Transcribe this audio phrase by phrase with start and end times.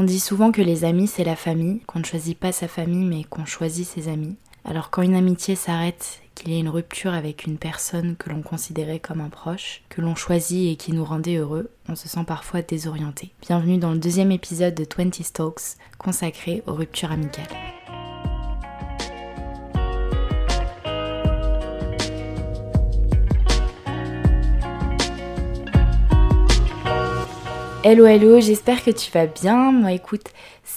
[0.00, 3.04] On dit souvent que les amis c'est la famille, qu'on ne choisit pas sa famille
[3.04, 4.36] mais qu'on choisit ses amis.
[4.64, 8.40] Alors quand une amitié s'arrête, qu'il y ait une rupture avec une personne que l'on
[8.40, 12.24] considérait comme un proche, que l'on choisit et qui nous rendait heureux, on se sent
[12.26, 13.34] parfois désorienté.
[13.42, 17.44] Bienvenue dans le deuxième épisode de 20 Talks consacré aux ruptures amicales.
[27.82, 29.72] Hello hello, j'espère que tu vas bien.
[29.72, 30.26] Moi écoute,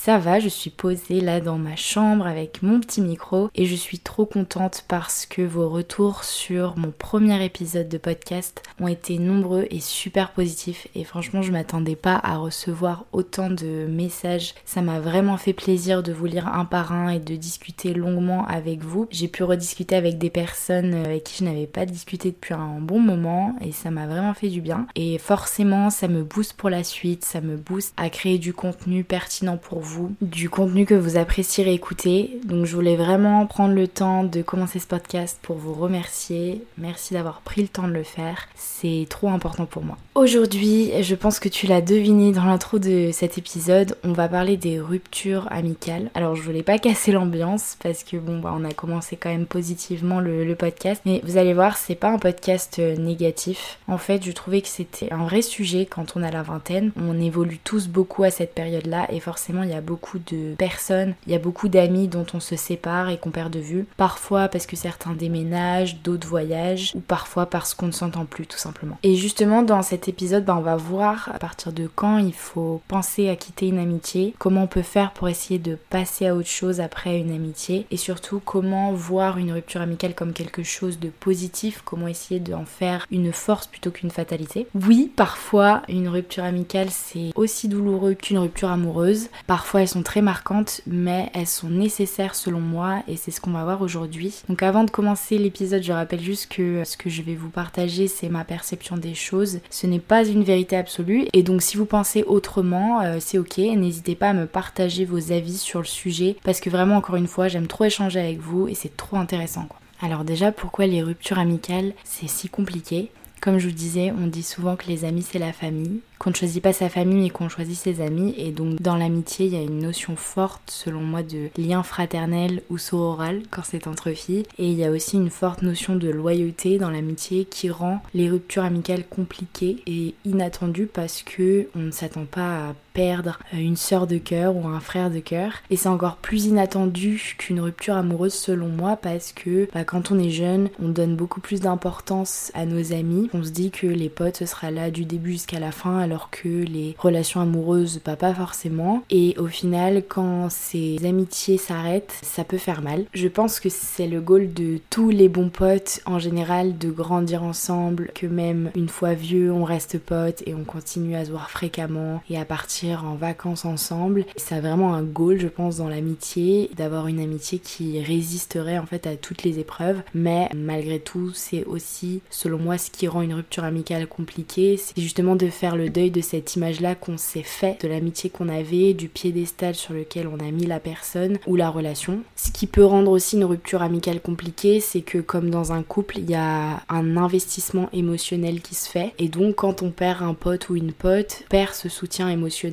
[0.02, 3.76] ça va, je suis posée là dans ma chambre avec mon petit micro et je
[3.76, 9.18] suis trop contente parce que vos retours sur mon premier épisode de podcast ont été
[9.18, 14.56] nombreux et super positifs et franchement je m'attendais pas à recevoir autant de messages.
[14.66, 18.46] Ça m'a vraiment fait plaisir de vous lire un par un et de discuter longuement
[18.48, 19.08] avec vous.
[19.10, 23.00] J'ai pu rediscuter avec des personnes avec qui je n'avais pas discuté depuis un bon
[23.00, 26.84] moment et ça m'a vraiment fait du bien et forcément ça me booste pour la
[26.84, 31.18] suite, ça me booste à créer du contenu pertinent pour vous du contenu que vous
[31.18, 32.40] apprécierez écouter.
[32.46, 36.64] Donc je voulais vraiment prendre le temps de commencer ce podcast pour vous remercier.
[36.78, 38.48] Merci d'avoir pris le temps de le faire.
[38.56, 39.98] C'est trop important pour moi.
[40.16, 44.58] Aujourd'hui, je pense que tu l'as deviné dans l'intro de cet épisode, on va parler
[44.58, 46.12] des ruptures amicales.
[46.14, 49.48] Alors je voulais pas casser l'ambiance parce que bon bah on a commencé quand même
[49.48, 53.80] positivement le, le podcast, mais vous allez voir c'est pas un podcast euh, négatif.
[53.88, 56.92] En fait je trouvais que c'était un vrai sujet quand on a la vingtaine.
[56.96, 61.16] On évolue tous beaucoup à cette période-là et forcément il y a beaucoup de personnes,
[61.26, 63.86] il y a beaucoup d'amis dont on se sépare et qu'on perd de vue.
[63.98, 68.58] Parfois parce que certains déménagent, d'autres voyagent, ou parfois parce qu'on ne s'entend plus tout
[68.58, 68.98] simplement.
[69.04, 72.82] Et justement dans cet épisode, bah, on va voir à partir de quand il faut
[72.88, 76.48] penser à quitter une amitié, comment on peut faire pour essayer de passer à autre
[76.48, 81.10] chose après une amitié, et surtout comment voir une rupture amicale comme quelque chose de
[81.10, 84.68] positif, comment essayer d'en faire une force plutôt qu'une fatalité.
[84.74, 89.30] Oui, parfois une rupture amicale c'est aussi douloureux qu'une rupture amoureuse.
[89.54, 93.52] Parfois elles sont très marquantes, mais elles sont nécessaires selon moi et c'est ce qu'on
[93.52, 94.34] va voir aujourd'hui.
[94.50, 98.08] Donc avant de commencer l'épisode, je rappelle juste que ce que je vais vous partager,
[98.08, 99.60] c'est ma perception des choses.
[99.70, 103.60] Ce n'est pas une vérité absolue et donc si vous pensez autrement, euh, c'est ok.
[103.60, 107.28] N'hésitez pas à me partager vos avis sur le sujet parce que vraiment, encore une
[107.28, 109.68] fois, j'aime trop échanger avec vous et c'est trop intéressant.
[110.02, 113.12] Alors déjà, pourquoi les ruptures amicales, c'est si compliqué?
[113.44, 116.36] Comme je vous disais, on dit souvent que les amis c'est la famille qu'on ne
[116.36, 118.34] choisit pas sa famille mais qu'on choisit ses amis.
[118.38, 122.62] Et donc dans l'amitié, il y a une notion forte selon moi de lien fraternel
[122.70, 124.44] ou sororal quand c'est entre filles.
[124.58, 128.30] Et il y a aussi une forte notion de loyauté dans l'amitié qui rend les
[128.30, 134.08] ruptures amicales compliquées et inattendues parce que on ne s'attend pas à perdre une sœur
[134.08, 135.54] de cœur ou un frère de cœur.
[135.70, 140.20] Et c'est encore plus inattendu qu'une rupture amoureuse selon moi parce que bah, quand on
[140.20, 143.30] est jeune, on donne beaucoup plus d'importance à nos amis.
[143.34, 146.30] On se dit que les potes, ce sera là du début jusqu'à la fin alors
[146.30, 149.04] que les relations amoureuses, pas, pas forcément.
[149.10, 153.06] Et au final, quand ces amitiés s'arrêtent, ça peut faire mal.
[153.14, 157.44] Je pense que c'est le goal de tous les bons potes en général de grandir
[157.44, 161.50] ensemble, que même une fois vieux, on reste potes et on continue à se voir
[161.50, 164.26] fréquemment et à partir en vacances ensemble.
[164.36, 169.08] C'est vraiment un goal, je pense, dans l'amitié, d'avoir une amitié qui résisterait en fait
[169.08, 170.02] à toutes les épreuves.
[170.14, 175.00] Mais malgré tout, c'est aussi, selon moi, ce qui rend une rupture amicale compliquée, c'est
[175.02, 178.94] justement de faire le deuil de cette image-là qu'on s'est fait, de l'amitié qu'on avait,
[178.94, 182.20] du piédestal sur lequel on a mis la personne ou la relation.
[182.36, 186.20] Ce qui peut rendre aussi une rupture amicale compliquée, c'est que comme dans un couple,
[186.20, 189.14] il y a un investissement émotionnel qui se fait.
[189.20, 192.73] Et donc quand on perd un pote ou une pote, perd ce soutien émotionnel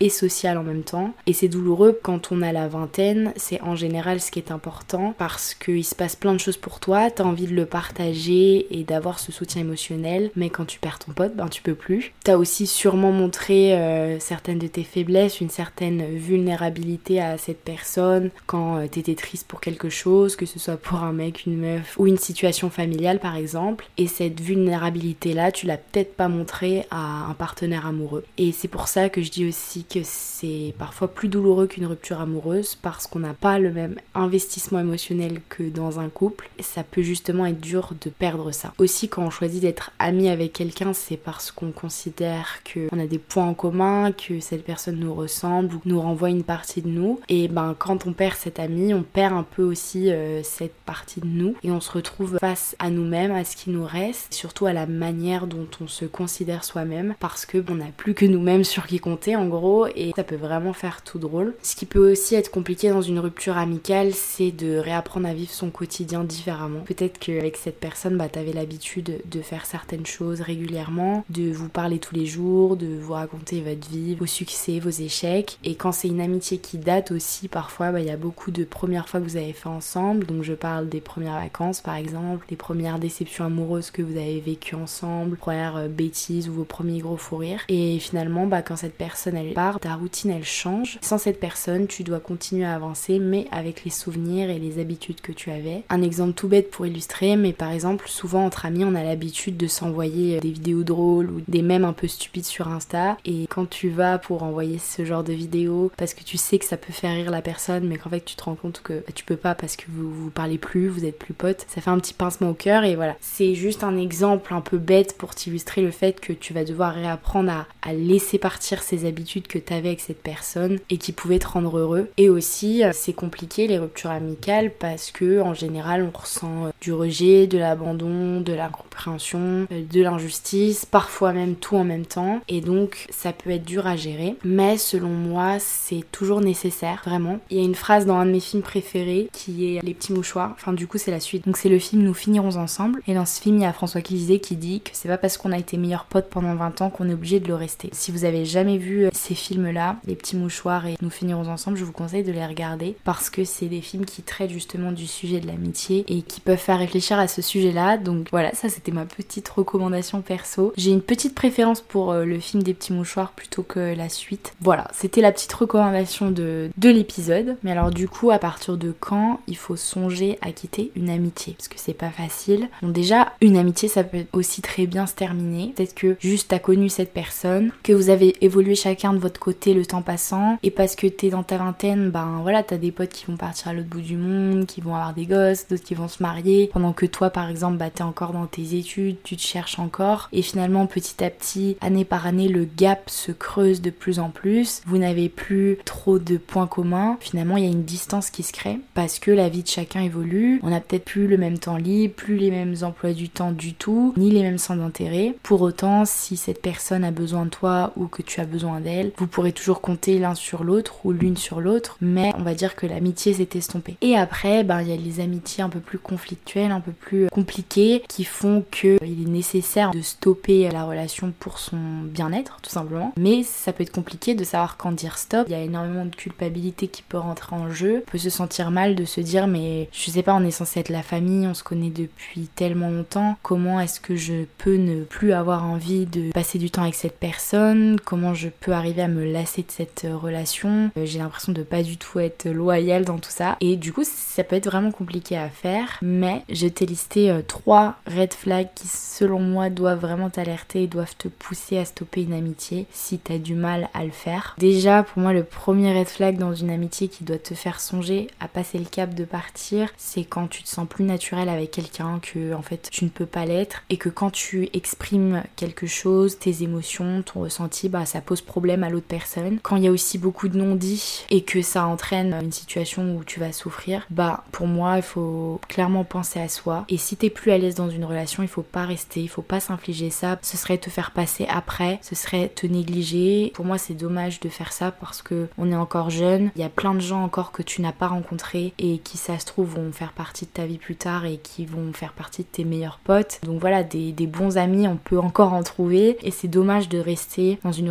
[0.00, 1.12] et social en même temps.
[1.26, 5.14] Et c'est douloureux quand on a la vingtaine, c'est en général ce qui est important
[5.18, 8.84] parce qu'il se passe plein de choses pour toi, t'as envie de le partager et
[8.84, 12.12] d'avoir ce soutien émotionnel, mais quand tu perds ton pote, ben tu peux plus.
[12.24, 18.30] T'as aussi sûrement montrer euh, certaines de tes faiblesses, une certaine vulnérabilité à cette personne
[18.46, 21.96] quand euh, t'étais triste pour quelque chose, que ce soit pour un mec, une meuf
[21.98, 23.86] ou une situation familiale par exemple.
[23.98, 28.24] Et cette vulnérabilité là, tu l'as peut-être pas montré à un partenaire amoureux.
[28.38, 32.20] Et c'est pour ça que je dis aussi que c'est parfois plus douloureux qu'une rupture
[32.20, 36.48] amoureuse parce qu'on n'a pas le même investissement émotionnel que dans un couple.
[36.60, 38.72] Ça peut justement être dur de perdre ça.
[38.78, 43.18] Aussi quand on choisit d'être ami avec quelqu'un, c'est parce qu'on considère qu'on a des
[43.18, 47.20] points en commun, que cette personne nous ressemble ou nous renvoie une partie de nous.
[47.28, 51.20] Et ben quand on perd cet ami, on perd un peu aussi euh, cette partie
[51.20, 54.66] de nous et on se retrouve face à nous-mêmes, à ce qui nous reste, surtout
[54.66, 58.64] à la manière dont on se considère soi-même parce que on n'a plus que nous-mêmes
[58.64, 61.54] sur qui compter en gros et ça peut vraiment faire tout drôle.
[61.62, 65.52] Ce qui peut aussi être compliqué dans une rupture amicale, c'est de réapprendre à vivre
[65.52, 66.80] son quotidien différemment.
[66.80, 71.98] Peut-être qu'avec cette personne, bah, t'avais l'habitude de faire certaines choses régulièrement, de vous parler
[71.98, 75.58] tous les jours, de vous raconter votre vie, vos succès, vos échecs.
[75.64, 78.64] Et quand c'est une amitié qui date aussi, parfois, bah, il y a beaucoup de
[78.64, 80.26] premières fois que vous avez fait ensemble.
[80.26, 84.40] Donc je parle des premières vacances par exemple, des premières déceptions amoureuses que vous avez
[84.40, 87.62] vécues ensemble, premières euh, bêtises ou vos premiers gros fous rires.
[87.68, 90.98] Et finalement, bah, quand cette personne elle part, ta routine elle change.
[91.02, 95.20] Sans cette personne, tu dois continuer à avancer, mais avec les souvenirs et les habitudes
[95.20, 95.82] que tu avais.
[95.88, 99.56] Un exemple tout bête pour illustrer, mais par exemple, souvent entre amis, on a l'habitude
[99.56, 103.16] de s'envoyer euh, des vidéos drôles ou des mèmes un peu stupides sur Insta.
[103.24, 106.64] Et quand tu vas pour envoyer ce genre de vidéos, parce que tu sais que
[106.64, 109.12] ça peut faire rire la personne, mais qu'en fait tu te rends compte que bah,
[109.14, 111.90] tu peux pas parce que vous vous parlez plus, vous êtes plus potes, ça fait
[111.90, 113.16] un petit pincement au cœur et voilà.
[113.20, 116.94] C'est juste un exemple un peu bête pour t'illustrer le fait que tu vas devoir
[116.94, 119.09] réapprendre à, laisser partir ces habitudes
[119.48, 122.08] que tu avais avec cette personne et qui pouvaient te rendre heureux.
[122.16, 126.70] Et aussi, euh, c'est compliqué les ruptures amicales parce que en général, on ressent euh,
[126.80, 132.40] du rejet, de l'abandon, de l'incompréhension, euh, de l'injustice, parfois même tout en même temps.
[132.48, 134.36] Et donc, ça peut être dur à gérer.
[134.44, 137.40] Mais selon moi, c'est toujours nécessaire, vraiment.
[137.50, 140.12] Il y a une phrase dans un de mes films préférés qui est Les petits
[140.12, 140.52] mouchoirs.
[140.54, 141.46] Enfin, du coup, c'est la suite.
[141.46, 143.02] Donc, c'est le film Nous finirons ensemble.
[143.06, 145.36] Et dans ce film, il y a François Clizet qui dit que c'est pas parce
[145.36, 147.90] qu'on a été meilleurs potes pendant 20 ans qu'on est obligé de le rester.
[147.92, 151.76] Si vous avez jamais vu euh, ces films-là, Les petits mouchoirs et Nous finirons ensemble,
[151.76, 155.06] je vous conseille de les regarder parce que c'est des films qui traitent justement du
[155.06, 157.96] sujet de l'amitié et qui peuvent faire réfléchir à ce sujet-là.
[157.96, 160.72] Donc voilà, ça c'était ma petite recommandation perso.
[160.76, 164.54] J'ai une petite préférence pour euh, le film des petits mouchoirs plutôt que la suite.
[164.60, 167.56] Voilà, c'était la petite recommandation de, de l'épisode.
[167.62, 171.54] Mais alors du coup, à partir de quand il faut songer à quitter une amitié?
[171.56, 172.68] Parce que c'est pas facile.
[172.82, 175.72] Donc déjà, une amitié, ça peut aussi très bien se terminer.
[175.76, 179.74] Peut-être que juste t'as connu cette personne, que vous avez évolué chacun de votre côté
[179.74, 183.10] le temps passant, et parce que t'es dans ta vingtaine, ben voilà, t'as des potes
[183.10, 185.94] qui vont partir à l'autre bout du monde, qui vont avoir des gosses, d'autres qui
[185.94, 189.36] vont se marier, pendant que toi par exemple, bah t'es encore dans tes études, tu
[189.36, 193.80] te cherches encore, et finalement petit à petit, année par année, le gap se creuse
[193.80, 197.72] de plus en plus, vous n'avez plus trop de points communs, finalement il y a
[197.72, 201.04] une distance qui se crée, parce que la vie de chacun évolue, on a peut-être
[201.04, 204.42] plus le même temps libre, plus les mêmes emplois du temps du tout, ni les
[204.42, 205.34] mêmes centres d'intérêt.
[205.42, 209.10] Pour autant, si cette personne a besoin de toi ou que tu as besoin d'elle,
[209.16, 212.76] vous pourrez toujours compter l'un sur l'autre ou l'une sur l'autre, mais on va dire
[212.76, 213.96] que l'amitié s'est estompée.
[214.02, 217.28] Et après, ben, il y a les amitiés un peu plus conflictuelles, un peu plus
[217.30, 222.70] compliquées, qui font que il est nécessaire de stopper la relation pour son bien-être, tout
[222.70, 223.12] simplement.
[223.16, 225.46] Mais ça peut être compliqué de savoir quand dire stop.
[225.48, 228.04] Il y a énormément de culpabilité qui peut rentrer en jeu.
[228.06, 230.80] On peut se sentir mal de se dire, mais je sais pas, on est censé
[230.80, 233.36] être la famille, on se connaît depuis tellement longtemps.
[233.42, 237.18] Comment est-ce que je peux ne plus avoir envie de passer du temps avec cette
[237.18, 237.98] personne?
[238.04, 241.82] Comment je peux arriver à me lasser de cette relation euh, J'ai l'impression de pas
[241.82, 243.56] du tout être loyale dans tout ça.
[243.60, 245.98] Et du coup, ça peut être vraiment compliqué à faire.
[246.02, 250.86] Mais je t'ai listé euh, trois red flags qui, selon moi, doivent vraiment t'alerter et
[250.86, 254.54] doivent te pousser à stopper une amitié si t'as du mal à le faire.
[254.58, 258.28] Déjà, pour moi, le premier red flag dans une amitié qui doit te faire songer
[258.40, 262.20] à passer le cap de partir, c'est quand tu te sens plus naturel avec quelqu'un
[262.20, 266.38] que, en fait, tu ne peux pas l'être et que quand tu exprimes quelque chose,
[266.38, 269.60] tes émotions, ton ressenti, bah, ça pose problème à l'autre personne.
[269.62, 273.22] Quand il y a aussi beaucoup de non-dits et que ça entraîne une situation où
[273.22, 276.84] tu vas souffrir, bah, pour moi, il faut clairement penser à soi.
[276.88, 279.40] Et si t'es plus à l'aise dans une relation, il faut pas rester, il faut
[279.40, 280.36] pas s'infliger ça.
[280.42, 283.52] Ce serait te faire passer après, ce serait te négliger.
[283.54, 286.50] Pour moi, c'est dommage de faire ça parce que on est encore jeune.
[286.56, 289.38] Il y a plein de gens encore que tu n'as pas rencontrés et qui, ça
[289.38, 292.42] se trouve, vont faire partie de ta vie plus tard et qui vont faire partie
[292.42, 293.38] de tes meilleurs potes.
[293.44, 296.18] Donc voilà, des, des bons amis, on peut encore en trouver.
[296.24, 297.90] Et c'est dommage de rester dans une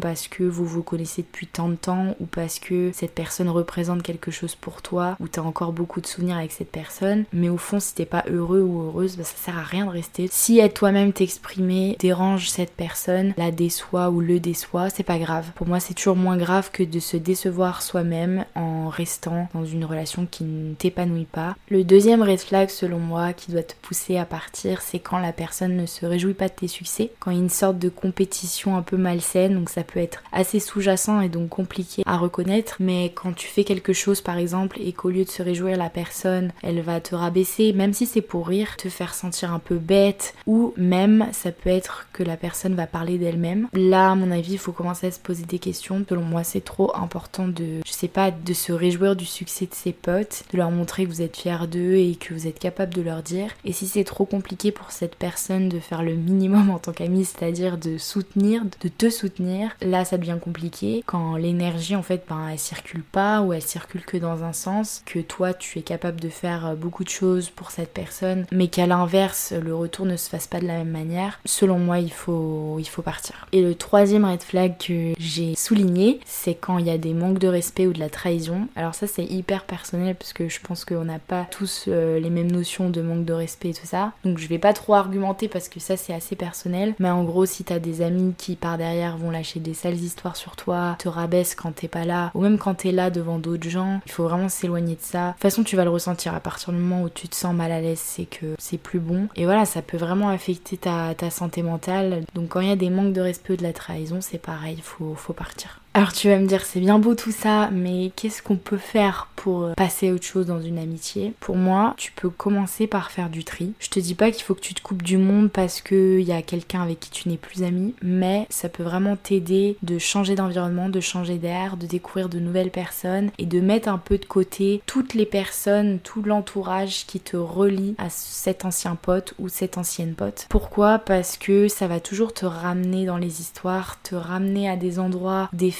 [0.00, 4.02] parce que vous vous connaissez depuis tant de temps ou parce que cette personne représente
[4.02, 7.24] quelque chose pour toi ou t'as encore beaucoup de souvenirs avec cette personne.
[7.32, 9.90] Mais au fond, si t'es pas heureux ou heureuse, bah, ça sert à rien de
[9.90, 10.28] rester.
[10.30, 15.50] Si être toi-même t'exprimer dérange cette personne, la déçoit ou le déçoit, c'est pas grave.
[15.54, 19.84] Pour moi, c'est toujours moins grave que de se décevoir soi-même en restant dans une
[19.84, 21.56] relation qui ne t'épanouit pas.
[21.68, 25.32] Le deuxième red flag, selon moi, qui doit te pousser à partir, c'est quand la
[25.32, 27.88] personne ne se réjouit pas de tes succès, quand il y a une sorte de
[27.88, 32.76] compétition un peu malsaine, donc ça peut être assez sous-jacent et donc compliqué à reconnaître,
[32.80, 35.90] mais quand tu fais quelque chose par exemple et qu'au lieu de se réjouir la
[35.90, 39.76] personne, elle va te rabaisser, même si c'est pour rire, te faire sentir un peu
[39.76, 43.68] bête, ou même ça peut être que la personne va parler d'elle-même.
[43.72, 46.04] Là, à mon avis, il faut commencer à se poser des questions.
[46.08, 49.74] Selon moi, c'est trop important de, je sais pas, de se réjouir du succès de
[49.74, 52.94] ses potes, de leur montrer que vous êtes fiers d'eux et que vous êtes capable
[52.94, 53.50] de leur dire.
[53.64, 57.24] Et si c'est trop compliqué pour cette personne de faire le minimum en tant qu'ami,
[57.24, 61.02] c'est-à-dire de soutenir, de te soutenir, là ça devient compliqué.
[61.06, 65.02] Quand l'énergie en fait ben, elle circule pas ou elle circule que dans un sens,
[65.06, 68.68] que toi tu es capable de faire euh, beaucoup de choses pour cette personne, mais
[68.68, 72.12] qu'à l'inverse le retour ne se fasse pas de la même manière, selon moi il
[72.12, 73.46] faut, il faut partir.
[73.52, 77.38] Et le troisième red flag que j'ai souligné, c'est quand il y a des manques
[77.38, 78.68] de respect ou de la trahison.
[78.76, 82.30] Alors ça c'est hyper personnel parce que je pense qu'on n'a pas tous euh, les
[82.30, 84.12] mêmes notions de manque de respect et tout ça.
[84.24, 86.94] Donc je vais pas trop argumenter parce que ça c'est assez personnel.
[86.98, 90.36] Mais en gros si t'as des amis qui par derrière vont lâcher des sales histoires
[90.36, 93.68] sur toi, te rabaissent quand t'es pas là, ou même quand t'es là devant d'autres
[93.68, 95.28] gens, il faut vraiment s'éloigner de ça.
[95.28, 97.54] De toute façon tu vas le ressentir à partir du moment où tu te sens
[97.54, 99.28] mal à l'aise, c'est que c'est plus bon.
[99.36, 102.24] Et voilà, ça peut vraiment affecter ta, ta santé mentale.
[102.34, 104.82] Donc quand il y a des manques de respect de la trahison, c'est pareil, il
[104.82, 105.80] faut, faut partir.
[105.98, 109.26] Alors tu vas me dire c'est bien beau tout ça, mais qu'est-ce qu'on peut faire
[109.34, 111.32] pour euh, passer à autre chose dans une amitié?
[111.40, 113.72] Pour moi, tu peux commencer par faire du tri.
[113.80, 116.30] Je te dis pas qu'il faut que tu te coupes du monde parce qu'il y
[116.30, 120.36] a quelqu'un avec qui tu n'es plus ami, mais ça peut vraiment t'aider de changer
[120.36, 124.24] d'environnement, de changer d'air, de découvrir de nouvelles personnes et de mettre un peu de
[124.24, 129.78] côté toutes les personnes, tout l'entourage qui te relie à cet ancien pote ou cette
[129.78, 130.46] ancienne pote.
[130.48, 131.00] Pourquoi?
[131.00, 135.48] Parce que ça va toujours te ramener dans les histoires, te ramener à des endroits,
[135.52, 135.72] des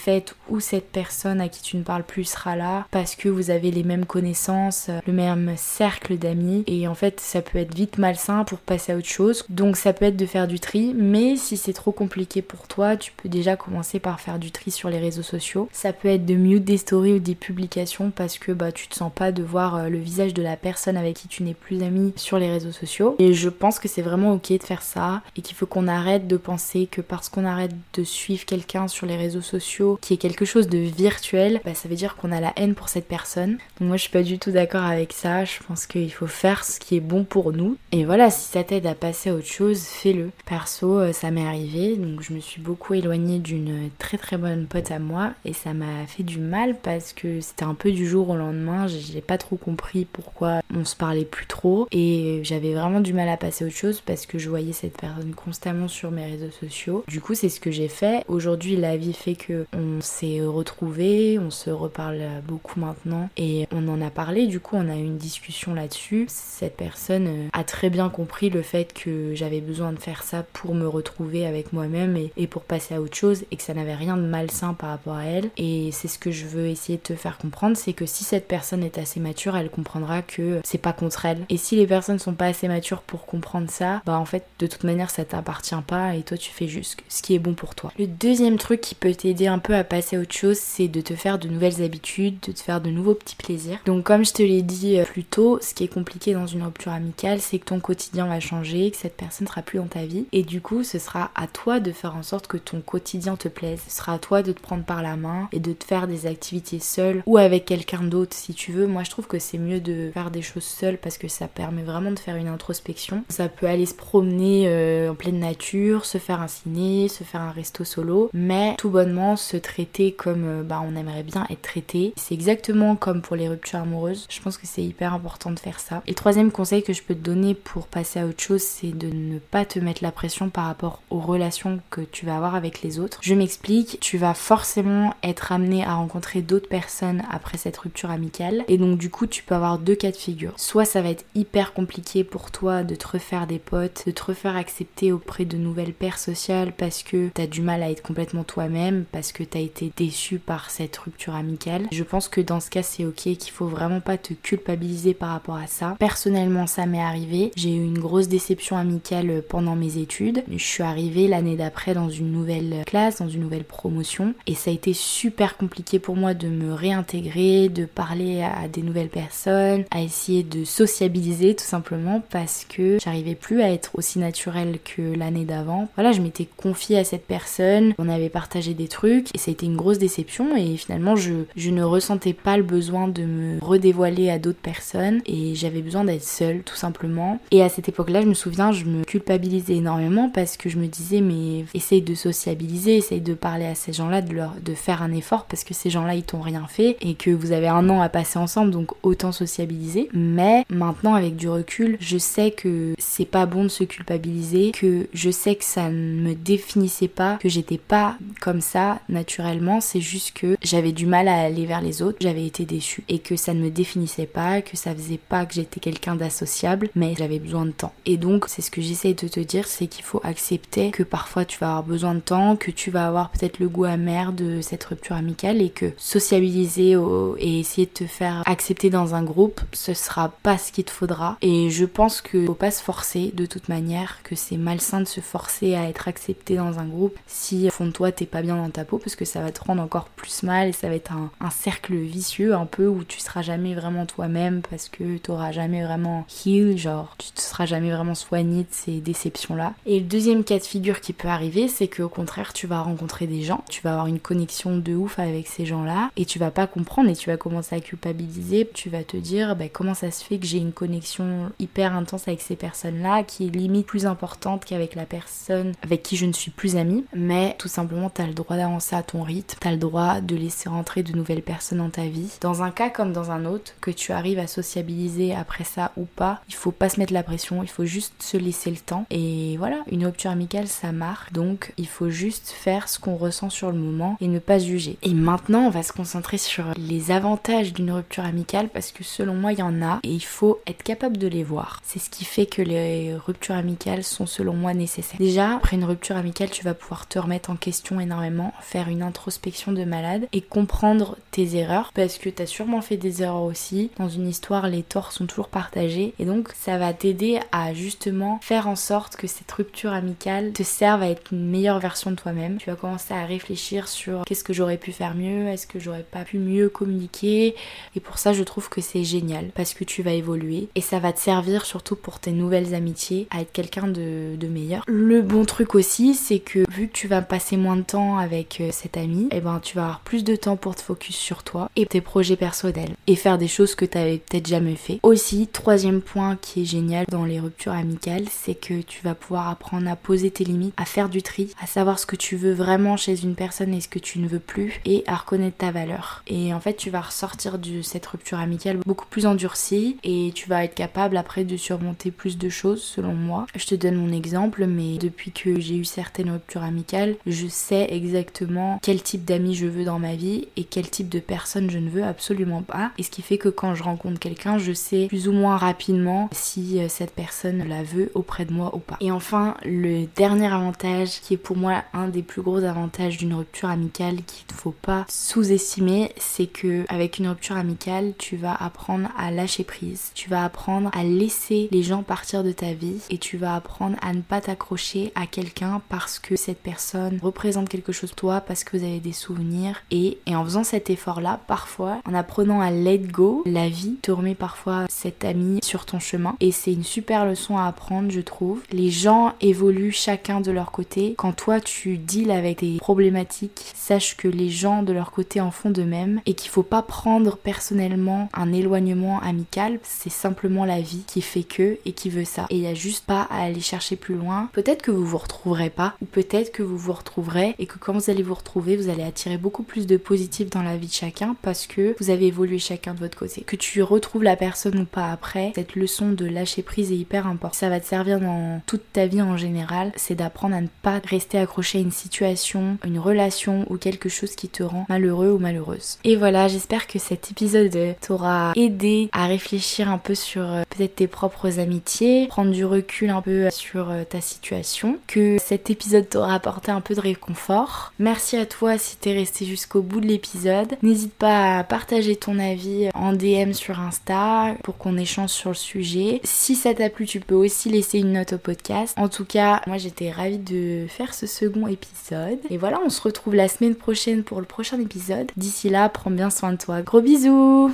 [0.49, 3.71] où cette personne à qui tu ne parles plus sera là parce que vous avez
[3.71, 8.45] les mêmes connaissances, le même cercle d'amis et en fait ça peut être vite malsain
[8.45, 9.45] pour passer à autre chose.
[9.49, 12.97] Donc ça peut être de faire du tri, mais si c'est trop compliqué pour toi,
[12.97, 15.69] tu peux déjà commencer par faire du tri sur les réseaux sociaux.
[15.73, 18.95] Ça peut être de mute des stories ou des publications parce que bah tu te
[18.95, 21.83] sens pas de voir euh, le visage de la personne avec qui tu n'es plus
[21.83, 23.17] ami sur les réseaux sociaux.
[23.19, 26.27] Et je pense que c'est vraiment ok de faire ça et qu'il faut qu'on arrête
[26.27, 30.19] de penser que parce qu'on arrête de suivre quelqu'un sur les réseaux sociaux qui est
[30.19, 33.59] quelque chose de virtuel, bah, ça veut dire qu'on a la haine pour cette personne.
[33.81, 36.79] Moi je suis pas du tout d'accord avec ça, je pense qu'il faut faire ce
[36.81, 37.77] qui est bon pour nous.
[37.93, 40.31] Et voilà, si ça t'aide à passer à autre chose, fais-le.
[40.47, 44.67] Perso, euh, ça m'est arrivé, donc je me suis beaucoup éloignée d'une très très bonne
[44.67, 48.07] pote à moi et ça m'a fait du mal parce que c'était un peu du
[48.07, 52.75] jour au lendemain, j'ai pas trop compris pourquoi on se parlait plus trop et j'avais
[52.75, 55.89] vraiment du mal à passer à autre chose parce que je voyais cette personne constamment
[55.89, 57.05] sur mes réseaux sociaux.
[57.09, 58.25] Du coup, c'est ce que j'ai fait.
[58.29, 63.89] Aujourd'hui, la vie fait que on s'est retrouvés, on se reparle beaucoup maintenant et on
[63.89, 66.27] en a parlé, du coup on a eu une discussion là-dessus.
[66.29, 70.45] Cette personne euh, a très bien compris le fait que j'avais besoin de faire ça
[70.53, 73.95] pour me retrouver avec moi-même et, pour passer à autre chose et que ça n'avait
[73.95, 75.51] rien de malsain par rapport à elle.
[75.57, 78.49] Et c'est ce que je veux essayer de te faire comprendre, c'est que si cette
[78.49, 81.45] personne est assez mature, elle comprendra que c'est pas contre elle.
[81.49, 84.67] Et si les personnes sont pas assez matures pour comprendre ça, bah en fait de
[84.67, 87.75] toute manière ça t'appartient pas et toi tu fais juste ce qui est bon pour
[87.75, 87.93] toi.
[87.99, 91.01] Le deuxième truc qui peut t'aider un peu à passer à autre chose, c'est de
[91.01, 93.79] te faire de nouvelles habitudes, de te faire de nouveaux petits plaisirs.
[93.87, 96.63] Donc comme je te l'ai dit euh, plus tôt, ce qui est compliqué dans une
[96.63, 100.05] rupture amicale, c'est que ton quotidien va changer, que cette personne sera plus dans ta
[100.05, 100.27] vie.
[100.33, 103.49] Et du coup, ce sera à toi de faire en sorte que ton quotidien te
[103.49, 103.81] plaise.
[103.89, 106.27] Ce sera à toi de te prendre par la main et de te faire des
[106.27, 108.87] activités seule ou avec quelqu'un d'autre si tu veux.
[108.87, 111.83] Moi, je trouve que c'est mieux de faire des choses seule parce que ça permet
[111.83, 113.25] vraiment de faire une introspection.
[113.29, 117.41] Ça peut aller se promener euh, en pleine nature, se faire un ciné, se faire
[117.41, 121.63] un resto solo, mais tout bonnement se traiter comme euh, bah, on aimerait bien être
[121.63, 122.13] traité.
[122.17, 124.27] C'est exactement comme pour les ruptures amoureuses.
[124.29, 126.03] Je pense que c'est hyper important de faire ça.
[126.07, 128.97] Et le troisième conseil que je peux te donner pour passer à autre chose, c'est
[128.97, 132.55] de ne pas te mettre la pression par rapport aux relations que tu vas avoir
[132.55, 133.19] avec les autres.
[133.23, 138.65] Je m'explique, tu vas forcément être amené à rencontrer d'autres personnes après cette rupture amicale.
[138.69, 140.53] Et donc du coup, tu peux avoir deux cas de figure.
[140.57, 144.25] Soit ça va être hyper compliqué pour toi de te refaire des potes, de te
[144.25, 148.45] refaire accepter auprès de nouvelles paires sociales parce que t'as du mal à être complètement
[148.45, 151.87] toi-même, parce que t'as été déçu par cette rupture amicale.
[151.93, 155.31] Je pense que dans ce cas, c'est ok, qu'il faut vraiment pas te culpabiliser par
[155.31, 155.97] rapport à ça.
[155.99, 157.51] Personnellement, ça m'est arrivé.
[157.57, 160.45] J'ai eu une grosse déception amicale pendant mes études.
[160.51, 164.71] Je suis arrivée l'année d'après dans une nouvelle classe, dans une nouvelle promotion, et ça
[164.71, 169.85] a été super compliqué pour moi de me réintégrer, de parler à des nouvelles personnes,
[169.91, 175.17] à essayer de sociabiliser tout simplement parce que j'arrivais plus à être aussi naturelle que
[175.17, 175.89] l'année d'avant.
[175.95, 179.53] Voilà, je m'étais confiée à cette personne, on avait partagé des trucs et ça a
[179.53, 181.33] été une grosse déception et finalement je,
[181.71, 186.25] ne ressentais pas le besoin de me redévoiler à d'autres personnes et j'avais besoin d'être
[186.25, 187.39] seule tout simplement.
[187.53, 190.87] Et à cette époque-là, je me souviens, je me culpabilisais énormément parce que je me
[190.87, 195.03] disais mais essaye de sociabiliser, essaye de parler à ces gens-là, de leur de faire
[195.03, 197.89] un effort parce que ces gens-là ils t'ont rien fait et que vous avez un
[197.91, 200.09] an à passer ensemble donc autant sociabiliser.
[200.13, 205.07] Mais maintenant avec du recul, je sais que c'est pas bon de se culpabiliser, que
[205.13, 209.83] je sais que ça ne me définissait pas, que j'étais pas comme ça naturellement naturellement,
[209.83, 213.19] c'est juste que j'avais du mal à aller vers les autres, j'avais été déçue et
[213.19, 217.15] que ça ne me définissait pas, que ça faisait pas que j'étais quelqu'un d'associable, mais
[217.15, 217.93] j'avais besoin de temps.
[218.07, 221.45] Et donc, c'est ce que j'essaye de te dire, c'est qu'il faut accepter que parfois
[221.45, 224.63] tu vas avoir besoin de temps, que tu vas avoir peut-être le goût amer de
[224.63, 226.97] cette rupture amicale et que sociabiliser
[227.39, 230.91] et essayer de te faire accepter dans un groupe, ce sera pas ce qu'il te
[230.91, 231.37] faudra.
[231.43, 235.07] Et je pense qu'il faut pas se forcer de toute manière, que c'est malsain de
[235.07, 238.41] se forcer à être accepté dans un groupe si au fond de toi t'es pas
[238.41, 240.89] bien dans ta peau parce que ça va te rendre encore plus mal et ça
[240.89, 245.19] va être un, cercle vicieux un peu où tu seras jamais vraiment toi-même parce que
[245.19, 249.75] t'auras jamais vraiment heal, genre tu te seras jamais vraiment soigné de ces déceptions-là.
[249.87, 253.27] Et le deuxième cas de figure qui peut arriver, c'est qu'au contraire tu vas rencontrer
[253.27, 256.53] des gens, tu vas avoir une connexion de ouf avec ces gens-là et tu vas
[256.53, 260.13] pas comprendre et tu vas commencer à culpabiliser, tu vas te dire bah, comment ça
[260.13, 264.07] se fait que j'ai une connexion hyper intense avec ces personnes-là qui est limite plus
[264.07, 268.23] importante qu'avec la personne avec qui je ne suis plus amie, mais tout simplement tu
[268.23, 271.43] as le droit d'avancer ton rythme, tu as le droit de laisser rentrer de nouvelles
[271.43, 272.31] personnes dans ta vie.
[272.41, 276.05] Dans un cas comme dans un autre, que tu arrives à sociabiliser après ça ou
[276.05, 279.07] pas, il faut pas se mettre la pression, il faut juste se laisser le temps
[279.11, 283.51] et voilà, une rupture amicale ça marque donc il faut juste faire ce qu'on ressent
[283.51, 284.99] sur le moment et ne pas juger.
[285.03, 289.35] Et maintenant on va se concentrer sur les avantages d'une rupture amicale parce que selon
[289.35, 291.81] moi il y en a et il faut être capable de les voir.
[291.85, 295.19] C'est ce qui fait que les ruptures amicales sont selon moi nécessaires.
[295.19, 299.03] Déjà, après une rupture amicale, tu vas pouvoir te remettre en question énormément, faire une
[299.03, 303.43] introspection de malade et comprendre tes erreurs parce que tu as sûrement fait des erreurs
[303.43, 303.91] aussi.
[303.99, 308.39] Dans une histoire, les torts sont toujours partagés et donc ça va t'aider à justement
[308.43, 312.17] faire en sorte que cette rupture amicale te serve à être une meilleure version de
[312.17, 312.59] toi-même.
[312.59, 316.05] Tu vas commencer à réfléchir sur qu'est-ce que j'aurais pu faire mieux, est-ce que j'aurais
[316.09, 317.55] pas pu mieux communiquer
[317.97, 320.99] et pour ça je trouve que c'est génial parce que tu vas évoluer et ça
[320.99, 324.83] va te servir surtout pour tes nouvelles amitiés à être quelqu'un de, meilleur.
[324.87, 328.61] Le bon truc aussi c'est que vu que tu vas passer moins de temps avec
[328.61, 331.17] euh, cet ami, et eh ben tu vas avoir plus de temps pour te focus
[331.17, 335.01] sur toi et tes projets personnels et faire des choses que tu peut-être jamais fait.
[335.03, 339.49] Aussi, troisième point qui est génial dans les ruptures amicales, c'est que tu vas pouvoir
[339.49, 342.53] apprendre à poser tes limites, à faire du tri, à savoir ce que tu veux
[342.53, 345.71] vraiment chez une personne et ce que tu ne veux plus et à reconnaître ta
[345.71, 346.23] valeur.
[346.27, 350.49] Et en fait, tu vas ressortir de cette rupture amicale beaucoup plus endurcie et tu
[350.49, 353.47] vas être capable après de surmonter plus de choses selon moi.
[353.57, 357.89] Je te donne mon exemple, mais depuis que j'ai eu certaines ruptures amicales, je sais
[357.91, 361.79] exactement quel type d'amis je veux dans ma vie et quel type de personne je
[361.79, 362.91] ne veux absolument pas.
[362.99, 366.29] Et ce qui fait que quand je rencontre quelqu'un, je sais plus ou moins rapidement
[366.33, 368.97] si euh, cette personne la veut auprès de moi ou pas.
[369.01, 373.35] Et enfin, le dernier avantage qui est pour moi un des plus gros avantages d'une
[373.35, 378.55] rupture amicale qu'il ne faut pas sous-estimer, c'est que avec une rupture amicale, tu vas
[378.55, 383.01] apprendre à lâcher prise, tu vas apprendre à laisser les gens partir de ta vie
[383.11, 387.69] et tu vas apprendre à ne pas t'accrocher à quelqu'un parce que cette personne représente
[387.69, 391.21] quelque chose pour toi, parce que vous avez des souvenirs et, en faisant cet effort
[391.21, 395.85] là, parfois, en apprenant à let go, la vie te remet parfois cet ami sur
[395.85, 398.63] ton chemin et c'est une super leçon à apprendre, je trouve.
[398.71, 401.15] Les gens évoluent chacun de leur côté.
[401.17, 405.51] Quand toi tu deals avec des problématiques, sache que les gens de leur côté en
[405.51, 410.81] font de même et qu'il faut pas prendre personnellement un éloignement amical, c'est simplement la
[410.81, 412.47] vie qui fait que et qui veut ça.
[412.51, 414.49] Et il y a juste pas à aller chercher plus loin.
[414.53, 417.93] Peut-être que vous vous retrouverez pas ou peut-être que vous vous retrouverez et que quand
[417.93, 420.93] vous allez vous retrouver, vous allez attirer beaucoup plus de positif dans la vie de
[420.93, 423.43] chacun parce que vous avez évolué chacun de votre côté.
[423.43, 427.27] Que tu retrouves la personne ou pas après, cette leçon de lâcher prise est hyper
[427.27, 427.59] importante.
[427.59, 431.01] Ça va te servir dans toute ta vie en général, c'est d'apprendre à ne pas
[431.05, 435.39] rester accroché à une situation, une relation ou quelque chose qui te rend malheureux ou
[435.39, 435.99] malheureuse.
[436.05, 440.97] Et voilà, j'espère que cet épisode t'aura aidé à réfléchir un peu sur euh, peut-être
[440.97, 446.09] tes propres amitiés, prendre du recul un peu sur euh, ta situation, que cet épisode
[446.09, 447.93] t'aura apporté un peu de réconfort.
[447.99, 450.77] Merci à toi si t'es resté jusqu'au bout de l'épisode.
[450.83, 455.57] N'hésite pas à partager ton avis en DM sur Insta pour qu'on échange sur le
[455.57, 456.21] sujet.
[456.25, 458.95] Si ça t'a plu, tu peux aussi laisser une note au podcast.
[458.97, 462.39] En tout cas, moi j'étais ravie de faire ce second épisode.
[462.51, 465.31] Et voilà, on se retrouve la semaine prochaine pour le prochain épisode.
[465.37, 466.83] D'ici là, prends bien soin de toi.
[466.83, 467.73] Gros bisous